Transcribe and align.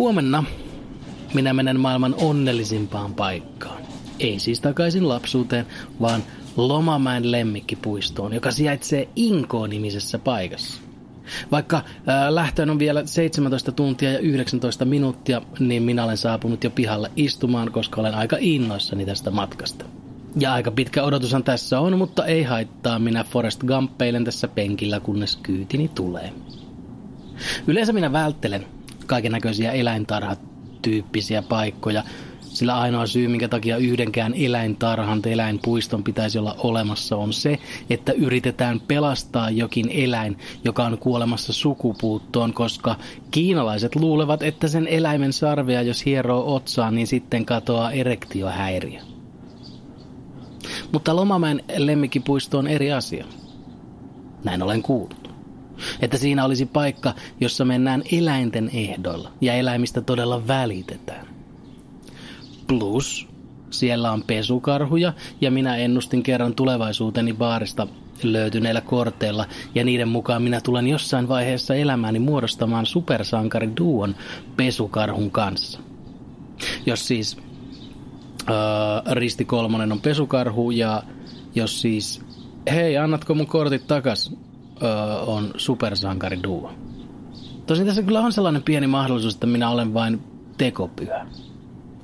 Huomenna 0.00 0.44
minä 1.34 1.52
menen 1.52 1.80
maailman 1.80 2.14
onnellisimpaan 2.18 3.14
paikkaan. 3.14 3.82
Ei 4.20 4.38
siis 4.38 4.60
takaisin 4.60 5.08
lapsuuteen, 5.08 5.66
vaan 6.00 6.22
Lomamäen 6.56 7.30
lemmikkipuistoon, 7.30 8.32
joka 8.32 8.50
sijaitsee 8.50 9.08
Inko-nimisessä 9.16 10.18
paikassa. 10.18 10.80
Vaikka 11.52 11.82
ää, 12.06 12.34
lähtöön 12.34 12.70
on 12.70 12.78
vielä 12.78 13.06
17 13.06 13.72
tuntia 13.72 14.12
ja 14.12 14.18
19 14.18 14.84
minuuttia, 14.84 15.42
niin 15.58 15.82
minä 15.82 16.04
olen 16.04 16.16
saapunut 16.16 16.64
jo 16.64 16.70
pihalle 16.70 17.10
istumaan, 17.16 17.72
koska 17.72 18.00
olen 18.00 18.14
aika 18.14 18.36
innoissani 18.40 19.06
tästä 19.06 19.30
matkasta. 19.30 19.84
Ja 20.36 20.52
aika 20.52 20.70
pitkä 20.70 21.02
odotushan 21.02 21.44
tässä 21.44 21.80
on, 21.80 21.98
mutta 21.98 22.26
ei 22.26 22.42
haittaa, 22.42 22.98
minä 22.98 23.24
Forest 23.24 23.64
Gumpeilen 23.64 24.24
tässä 24.24 24.48
penkillä, 24.48 25.00
kunnes 25.00 25.36
kyytini 25.36 25.88
tulee. 25.88 26.32
Yleensä 27.66 27.92
minä 27.92 28.12
välttelen 28.12 28.66
kaiken 29.10 29.32
näköisiä 29.32 29.72
eläintarhatyyppisiä 29.72 31.42
paikkoja, 31.42 32.04
sillä 32.40 32.78
ainoa 32.80 33.06
syy, 33.06 33.28
minkä 33.28 33.48
takia 33.48 33.76
yhdenkään 33.76 34.34
eläintarhan 34.34 35.22
tai 35.22 35.32
eläinpuiston 35.32 36.04
pitäisi 36.04 36.38
olla 36.38 36.56
olemassa, 36.58 37.16
on 37.16 37.32
se, 37.32 37.58
että 37.90 38.12
yritetään 38.12 38.80
pelastaa 38.80 39.50
jokin 39.50 39.90
eläin, 39.92 40.38
joka 40.64 40.84
on 40.84 40.98
kuolemassa 40.98 41.52
sukupuuttoon, 41.52 42.52
koska 42.52 42.96
kiinalaiset 43.30 43.96
luulevat, 43.96 44.42
että 44.42 44.68
sen 44.68 44.86
eläimen 44.86 45.32
sarvea, 45.32 45.82
jos 45.82 46.04
hieroo 46.04 46.54
otsaa, 46.54 46.90
niin 46.90 47.06
sitten 47.06 47.46
katoaa 47.46 47.92
erektiohäiriö. 47.92 49.00
Mutta 50.92 51.16
Lomamäen 51.16 51.64
lemmikkipuisto 51.76 52.58
on 52.58 52.66
eri 52.66 52.92
asia. 52.92 53.24
Näin 54.44 54.62
olen 54.62 54.82
kuullut. 54.82 55.29
Että 56.00 56.16
siinä 56.16 56.44
olisi 56.44 56.66
paikka, 56.66 57.14
jossa 57.40 57.64
mennään 57.64 58.02
eläinten 58.12 58.70
ehdoilla 58.74 59.32
ja 59.40 59.54
eläimistä 59.54 60.00
todella 60.00 60.46
välitetään. 60.46 61.26
Plus, 62.66 63.28
siellä 63.70 64.12
on 64.12 64.22
pesukarhuja 64.22 65.12
ja 65.40 65.50
minä 65.50 65.76
ennustin 65.76 66.22
kerran 66.22 66.54
tulevaisuuteni 66.54 67.32
baarista 67.32 67.86
löytyneillä 68.22 68.80
korteilla 68.80 69.46
ja 69.74 69.84
niiden 69.84 70.08
mukaan 70.08 70.42
minä 70.42 70.60
tulen 70.60 70.86
jossain 70.86 71.28
vaiheessa 71.28 71.74
elämääni 71.74 72.18
muodostamaan 72.18 72.86
supersankariduon 72.86 74.14
pesukarhun 74.56 75.30
kanssa. 75.30 75.80
Jos 76.86 77.08
siis 77.08 77.36
äh, 78.50 79.14
Risti 79.14 79.44
Kolmonen 79.44 79.92
on 79.92 80.00
pesukarhu 80.00 80.70
ja 80.70 81.02
jos 81.54 81.80
siis 81.80 82.22
hei 82.70 82.96
annatko 82.96 83.34
mun 83.34 83.46
kortit 83.46 83.86
takas 83.86 84.36
äh, 84.82 85.28
on 85.28 85.50
supersankariduo. 85.56 86.72
Tosin 87.66 87.86
tässä 87.86 88.02
kyllä 88.02 88.20
on 88.20 88.32
sellainen 88.32 88.62
pieni 88.62 88.86
mahdollisuus, 88.86 89.34
että 89.34 89.46
minä 89.46 89.70
olen 89.70 89.94
vain 89.94 90.20
tekopyhä 90.58 91.26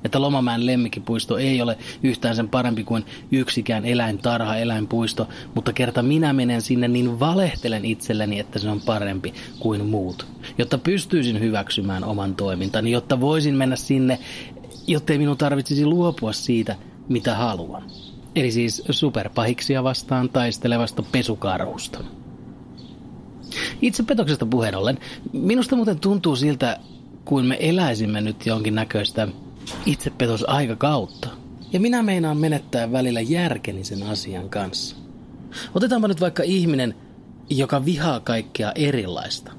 että 0.03 0.21
Lomamäen 0.21 0.65
lemmikkipuisto 0.65 1.37
ei 1.37 1.61
ole 1.61 1.77
yhtään 2.03 2.35
sen 2.35 2.49
parempi 2.49 2.83
kuin 2.83 3.05
yksikään 3.31 3.85
eläintarha, 3.85 4.55
eläinpuisto, 4.55 5.27
mutta 5.55 5.73
kerta 5.73 6.03
minä 6.03 6.33
menen 6.33 6.61
sinne, 6.61 6.87
niin 6.87 7.19
valehtelen 7.19 7.85
itselleni, 7.85 8.39
että 8.39 8.59
se 8.59 8.69
on 8.69 8.81
parempi 8.81 9.33
kuin 9.59 9.85
muut, 9.85 10.27
jotta 10.57 10.77
pystyisin 10.77 11.39
hyväksymään 11.39 12.03
oman 12.03 12.35
toimintani, 12.35 12.91
jotta 12.91 13.19
voisin 13.19 13.55
mennä 13.55 13.75
sinne, 13.75 14.19
jotta 14.87 15.13
ei 15.13 15.19
minun 15.19 15.37
tarvitsisi 15.37 15.85
luopua 15.85 16.33
siitä, 16.33 16.75
mitä 17.09 17.35
haluan. 17.35 17.83
Eli 18.35 18.51
siis 18.51 18.83
superpahiksia 18.89 19.83
vastaan 19.83 20.29
taistelevasta 20.29 21.03
pesukarhusta. 21.11 21.99
Itse 23.81 24.03
petoksesta 24.03 24.45
puheen 24.45 24.75
ollen, 24.75 24.99
minusta 25.33 25.75
muuten 25.75 25.99
tuntuu 25.99 26.35
siltä, 26.35 26.79
kuin 27.25 27.45
me 27.45 27.57
eläisimme 27.59 28.21
nyt 28.21 28.45
jonkin 28.45 28.75
näköistä 28.75 29.27
itsepetos 29.85 30.45
kautta. 30.77 31.29
Ja 31.73 31.79
minä 31.79 32.03
meinaan 32.03 32.37
menettää 32.37 32.91
välillä 32.91 33.21
järkeni 33.21 33.83
sen 33.83 34.03
asian 34.03 34.49
kanssa. 34.49 34.95
Otetaanpa 35.75 36.07
nyt 36.07 36.21
vaikka 36.21 36.43
ihminen, 36.43 36.95
joka 37.49 37.85
vihaa 37.85 38.19
kaikkea 38.19 38.71
erilaista. 38.75 39.51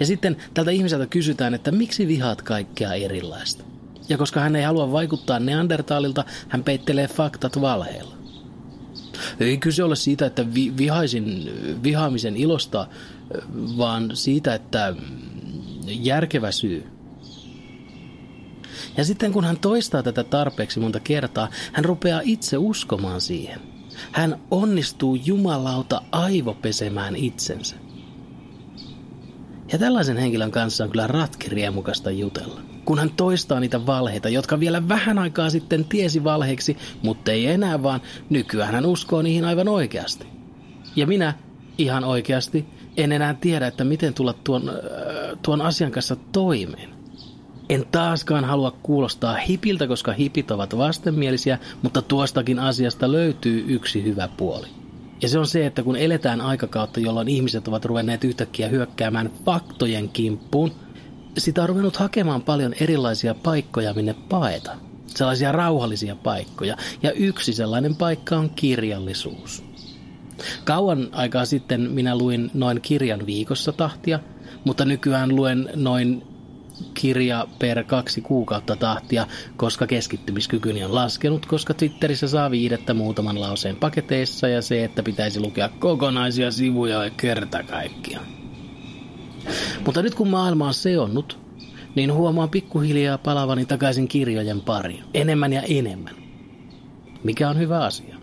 Ja 0.00 0.06
sitten 0.06 0.36
tältä 0.54 0.70
ihmiseltä 0.70 1.06
kysytään, 1.06 1.54
että 1.54 1.72
miksi 1.72 2.08
vihaat 2.08 2.42
kaikkea 2.42 2.94
erilaista? 2.94 3.64
Ja 4.08 4.18
koska 4.18 4.40
hän 4.40 4.56
ei 4.56 4.64
halua 4.64 4.92
vaikuttaa 4.92 5.38
neandertaalilta, 5.38 6.24
hän 6.48 6.64
peittelee 6.64 7.08
faktat 7.08 7.60
valheella. 7.60 8.19
Ei 9.40 9.58
kyse 9.58 9.84
ole 9.84 9.96
siitä, 9.96 10.26
että 10.26 10.54
vi- 10.54 10.76
vihaisin 10.76 11.50
vihaamisen 11.82 12.36
ilosta, 12.36 12.86
vaan 13.78 14.10
siitä, 14.14 14.54
että 14.54 14.94
järkevä 15.86 16.52
syy 16.52 16.84
ja 18.96 19.04
sitten 19.04 19.32
kun 19.32 19.44
hän 19.44 19.58
toistaa 19.58 20.02
tätä 20.02 20.24
tarpeeksi 20.24 20.80
monta 20.80 21.00
kertaa, 21.00 21.48
hän 21.72 21.84
rupeaa 21.84 22.20
itse 22.24 22.56
uskomaan 22.58 23.20
siihen. 23.20 23.60
Hän 24.12 24.40
onnistuu 24.50 25.14
jumalauta 25.14 26.02
aivopesemään 26.12 27.16
itsensä. 27.16 27.76
Ja 29.72 29.78
tällaisen 29.78 30.16
henkilön 30.16 30.50
kanssa 30.50 30.84
on 30.84 30.90
kyllä 30.90 31.06
ratkiriemukasta 31.06 32.10
jutella. 32.10 32.69
Kun 32.90 32.98
hän 32.98 33.10
toistaa 33.10 33.60
niitä 33.60 33.86
valheita, 33.86 34.28
jotka 34.28 34.60
vielä 34.60 34.88
vähän 34.88 35.18
aikaa 35.18 35.50
sitten 35.50 35.84
tiesi 35.84 36.24
valheiksi, 36.24 36.76
mutta 37.02 37.32
ei 37.32 37.46
enää 37.46 37.82
vaan 37.82 38.00
nykyään 38.30 38.74
hän 38.74 38.86
uskoo 38.86 39.22
niihin 39.22 39.44
aivan 39.44 39.68
oikeasti. 39.68 40.26
Ja 40.96 41.06
minä 41.06 41.34
ihan 41.78 42.04
oikeasti 42.04 42.66
en 42.96 43.12
enää 43.12 43.34
tiedä, 43.34 43.66
että 43.66 43.84
miten 43.84 44.14
tulla 44.14 44.32
tuon, 44.32 44.68
äh, 44.68 44.74
tuon 45.42 45.62
asian 45.62 45.90
kanssa 45.90 46.16
toimeen. 46.32 46.90
En 47.68 47.84
taaskaan 47.92 48.44
halua 48.44 48.70
kuulostaa 48.82 49.36
hipiltä, 49.36 49.86
koska 49.86 50.12
hipit 50.12 50.50
ovat 50.50 50.78
vastenmielisiä, 50.78 51.58
mutta 51.82 52.02
tuostakin 52.02 52.58
asiasta 52.58 53.12
löytyy 53.12 53.64
yksi 53.68 54.04
hyvä 54.04 54.28
puoli. 54.36 54.66
Ja 55.22 55.28
se 55.28 55.38
on 55.38 55.46
se, 55.46 55.66
että 55.66 55.82
kun 55.82 55.96
eletään 55.96 56.40
aikakautta, 56.40 57.00
jolloin 57.00 57.28
ihmiset 57.28 57.68
ovat 57.68 57.84
ruvenneet 57.84 58.24
yhtäkkiä 58.24 58.68
hyökkäämään 58.68 59.30
faktojen 59.44 60.08
kimppuun, 60.08 60.72
sitä 61.38 61.62
on 61.62 61.68
ruvennut 61.68 61.96
hakemaan 61.96 62.42
paljon 62.42 62.74
erilaisia 62.80 63.34
paikkoja, 63.34 63.94
minne 63.94 64.14
paeta. 64.28 64.76
Sellaisia 65.06 65.52
rauhallisia 65.52 66.16
paikkoja. 66.16 66.76
Ja 67.02 67.12
yksi 67.12 67.52
sellainen 67.52 67.96
paikka 67.96 68.36
on 68.36 68.50
kirjallisuus. 68.50 69.64
Kauan 70.64 71.08
aikaa 71.12 71.44
sitten 71.44 71.80
minä 71.80 72.18
luin 72.18 72.50
noin 72.54 72.80
kirjan 72.80 73.26
viikossa 73.26 73.72
tahtia, 73.72 74.20
mutta 74.64 74.84
nykyään 74.84 75.36
luen 75.36 75.70
noin 75.74 76.22
kirja 76.94 77.46
per 77.58 77.84
kaksi 77.84 78.20
kuukautta 78.20 78.76
tahtia, 78.76 79.26
koska 79.56 79.86
keskittymiskykyni 79.86 80.84
on 80.84 80.94
laskenut, 80.94 81.46
koska 81.46 81.74
Twitterissä 81.74 82.28
saa 82.28 82.50
viidettä 82.50 82.94
muutaman 82.94 83.40
lauseen 83.40 83.76
paketeissa 83.76 84.48
ja 84.48 84.62
se, 84.62 84.84
että 84.84 85.02
pitäisi 85.02 85.40
lukea 85.40 85.68
kokonaisia 85.68 86.50
sivuja 86.50 87.04
ja 87.04 87.10
kerta 87.10 87.62
kaikkia. 87.62 88.20
Mutta 89.86 90.02
nyt 90.02 90.14
kun 90.14 90.28
maailma 90.28 90.66
on 90.66 90.74
seonnut, 90.74 91.38
niin 91.94 92.12
huomaan 92.12 92.50
pikkuhiljaa 92.50 93.18
palavani 93.18 93.66
takaisin 93.66 94.08
kirjojen 94.08 94.60
pari. 94.60 95.00
Enemmän 95.14 95.52
ja 95.52 95.62
enemmän. 95.62 96.14
Mikä 97.24 97.50
on 97.50 97.58
hyvä 97.58 97.84
asia. 97.84 98.16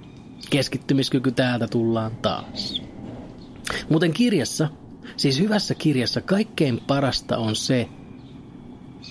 Keskittymiskyky 0.49 1.31
täältä 1.31 1.67
tullaan 1.67 2.11
taas. 2.21 2.81
Muuten 3.89 4.13
kirjassa, 4.13 4.69
siis 5.17 5.39
hyvässä 5.39 5.75
kirjassa 5.75 6.21
kaikkein 6.21 6.81
parasta 6.87 7.37
on 7.37 7.55
se, 7.55 7.89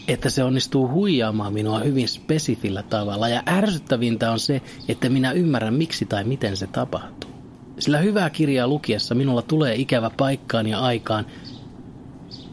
että 0.09 0.31
se 0.31 0.45
onnistuu 0.45 0.89
huijaamaan 0.89 1.53
minua 1.53 1.79
hyvin 1.79 2.09
spesifillä 2.09 2.83
tavalla. 2.83 3.29
Ja 3.29 3.43
ärsyttävintä 3.49 4.33
on 4.33 4.39
se, 4.39 4.63
että 4.89 5.09
minä 5.09 5.33
ymmärrän 5.33 5.75
miksi 5.75 6.07
tai 6.07 6.25
miten 6.25 6.57
se 6.57 6.67
tapahtuu. 6.67 7.31
Sillä 7.79 7.99
hyvää 7.99 8.31
kirjaa 8.31 8.69
lukiessa 8.69 9.15
minulla 9.15 9.43
tulee 9.43 9.75
ikävä 9.75 10.11
paikkaan 10.17 10.67
ja 10.67 10.79
aikaan, 10.81 11.27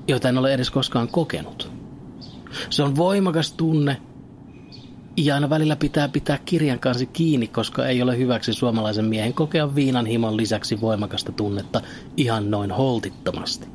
jota 0.08 0.30
en 0.30 0.38
ole 0.38 0.54
edes 0.54 0.72
koskaan 0.72 1.08
kokenut. 1.08 1.72
Se 2.70 2.84
on 2.84 2.96
voimakas 2.96 3.52
tunne, 3.52 4.02
Ja 5.18 5.36
aina 5.36 5.50
välillä 5.50 5.76
pitää 5.76 6.10
pitää 6.10 6.40
kirjan 6.46 6.80
kanssa 6.80 7.06
kiinni, 7.06 7.48
koska 7.48 7.88
ei 7.88 8.02
ole 8.02 8.18
hyväksi 8.18 8.54
suomalaisen 8.54 9.06
miehen 9.06 9.34
kokea 9.34 9.76
viinan 9.76 10.06
himon 10.06 10.38
lisäksi 10.38 10.82
voimakasta 10.82 11.32
tunnetta 11.32 11.82
ihan 12.18 12.52
noin 12.52 12.72
holtittomasti. 12.72 13.68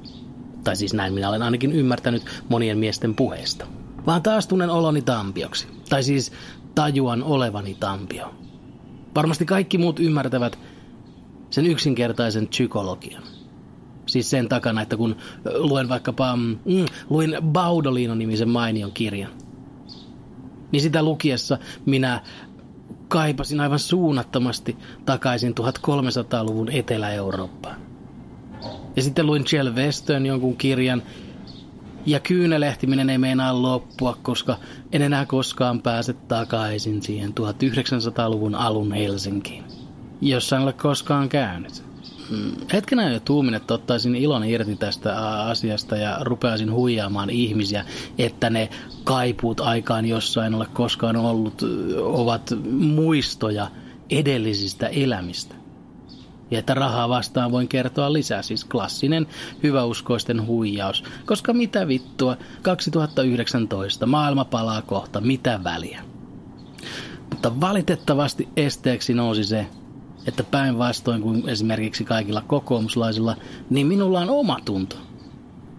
Tai 0.64 0.76
siis 0.76 0.94
näin 0.94 1.14
minä 1.14 1.28
olen 1.28 1.42
ainakin 1.42 1.72
ymmärtänyt 1.72 2.22
monien 2.48 2.78
miesten 2.78 3.14
puheista. 3.14 3.66
Vaan 4.06 4.22
taas 4.22 4.46
tunnen 4.46 4.70
oloni 4.70 5.02
tampioksi. 5.02 5.66
Tai 5.88 6.02
siis 6.02 6.32
tajuan 6.74 7.22
olevani 7.22 7.76
tampio. 7.80 8.34
Varmasti 9.14 9.44
kaikki 9.44 9.78
muut 9.78 10.00
ymmärtävät 10.00 10.58
sen 11.50 11.66
yksinkertaisen 11.66 12.48
psykologian. 12.48 13.22
Siis 14.08 14.30
sen 14.30 14.48
takana, 14.48 14.82
että 14.82 14.96
kun 14.96 15.16
luen 15.54 15.88
vaikkapa, 15.88 16.36
mm, 16.36 16.86
luin 17.10 17.36
Baudolino-nimisen 17.42 18.48
mainion 18.48 18.92
kirjan, 18.92 19.30
niin 20.72 20.82
sitä 20.82 21.02
lukiessa 21.02 21.58
minä 21.86 22.22
kaipasin 23.08 23.60
aivan 23.60 23.78
suunnattomasti 23.78 24.76
takaisin 25.06 25.54
1300-luvun 25.60 26.70
Etelä-Eurooppaan. 26.72 27.76
Ja 28.96 29.02
sitten 29.02 29.26
luin 29.26 29.44
Jill 29.52 29.74
Western 29.74 30.26
jonkun 30.26 30.56
kirjan, 30.56 31.02
ja 32.06 32.20
kyynelehtiminen 32.20 33.10
ei 33.10 33.18
meinaa 33.18 33.62
loppua, 33.62 34.18
koska 34.22 34.56
en 34.92 35.02
enää 35.02 35.26
koskaan 35.26 35.82
pääse 35.82 36.12
takaisin 36.12 37.02
siihen 37.02 37.34
1900-luvun 37.40 38.54
alun 38.54 38.92
Helsinkiin, 38.92 39.64
jossa 40.20 40.56
en 40.56 40.62
ole 40.62 40.72
koskaan 40.72 41.28
käynyt. 41.28 41.87
Mm, 42.30 42.52
hetkenä 42.72 43.10
jo 43.10 43.20
tuumin, 43.20 43.54
että 43.54 43.74
ottaisin 43.74 44.14
ilon 44.14 44.44
irti 44.44 44.76
tästä 44.76 45.18
asiasta 45.40 45.96
ja 45.96 46.18
rupeaisin 46.20 46.72
huijaamaan 46.72 47.30
ihmisiä, 47.30 47.84
että 48.18 48.50
ne 48.50 48.68
kaipuut 49.04 49.60
aikaan, 49.60 50.06
jossa 50.06 50.46
en 50.46 50.54
ole 50.54 50.66
koskaan 50.72 51.16
ollut, 51.16 51.62
ovat 52.02 52.54
muistoja 52.70 53.70
edellisistä 54.10 54.86
elämistä. 54.86 55.54
Ja 56.50 56.58
että 56.58 56.74
rahaa 56.74 57.08
vastaan 57.08 57.52
voin 57.52 57.68
kertoa 57.68 58.12
lisää, 58.12 58.42
siis 58.42 58.64
klassinen 58.64 59.26
hyväuskoisten 59.62 60.46
huijaus. 60.46 61.04
Koska 61.26 61.52
mitä 61.52 61.88
vittua, 61.88 62.36
2019, 62.62 64.06
maailma 64.06 64.44
palaa 64.44 64.82
kohta, 64.82 65.20
mitä 65.20 65.60
väliä. 65.64 66.02
Mutta 67.30 67.60
valitettavasti 67.60 68.48
esteeksi 68.56 69.14
nousi 69.14 69.44
se, 69.44 69.66
että 70.28 70.44
päinvastoin 70.44 71.22
kuin 71.22 71.48
esimerkiksi 71.48 72.04
kaikilla 72.04 72.42
kokoomuslaisilla, 72.46 73.36
niin 73.70 73.86
minulla 73.86 74.20
on 74.20 74.30
oma 74.30 74.58
tunto. 74.64 74.96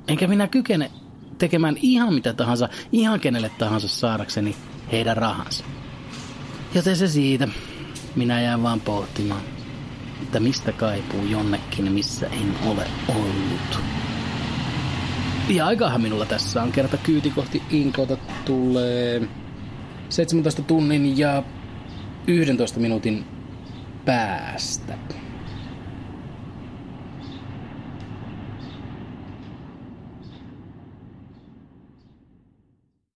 Enkä 0.08 0.28
minä 0.28 0.48
kykene 0.48 0.92
tekemään 1.38 1.76
ihan 1.82 2.14
mitä 2.14 2.34
tahansa, 2.34 2.70
ihan 2.92 3.20
kenelle 3.20 3.52
tahansa 3.58 3.88
saadakseni 3.88 4.56
heidän 4.92 5.18
rahansa. 5.18 5.66
Joten 6.76 6.96
se 6.96 7.08
siitä. 7.08 7.48
Minä 8.16 8.42
jään 8.42 8.64
vaan 8.64 8.82
pohtimaan, 8.82 9.42
että 10.22 10.40
mistä 10.40 10.72
kaipuu 10.72 11.26
jonnekin, 11.26 11.92
missä 11.92 12.28
en 12.28 12.56
ole 12.66 12.88
ollut. 13.10 13.80
Ja 15.50 15.68
aikahan 15.68 16.02
minulla 16.02 16.26
tässä 16.26 16.64
on. 16.64 16.72
Kerta 16.72 16.98
kyyti 16.98 17.30
kohti 17.30 17.62
Inkota 17.70 18.18
tulee 18.46 19.22
17 20.10 20.62
tunnin 20.62 21.18
ja 21.18 21.44
11 22.28 22.80
minuutin 22.80 23.26
päästä. 24.06 24.98